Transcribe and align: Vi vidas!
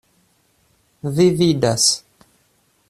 Vi 1.19 1.29
vidas! 1.41 1.87